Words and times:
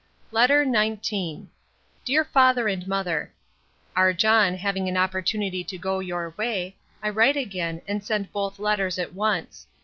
LETTER 0.31 0.63
XIX 0.65 1.43
DEAR 2.05 2.25
FATHER 2.25 2.67
AND 2.67 2.87
MOTHER, 2.87 3.31
Our 3.95 4.13
John 4.13 4.55
having 4.55 4.87
an 4.89 4.97
opportunity 4.97 5.63
to 5.65 5.77
go 5.77 5.99
your 5.99 6.33
way, 6.37 6.75
I 7.03 7.09
write 7.11 7.37
again, 7.37 7.83
and 7.87 8.03
send 8.03 8.31
both 8.31 8.57
letters 8.57 8.97
at 8.97 9.13
once. 9.13 9.67